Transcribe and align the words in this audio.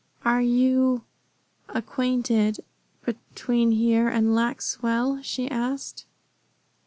"Are 0.25 0.41
you... 0.41 1.03
acquainted... 1.69 2.65
between 3.05 3.73
here 3.73 4.07
and 4.09 4.33
Lac 4.33 4.63
Seul?" 4.63 5.21
she 5.21 5.47
asked. 5.47 6.07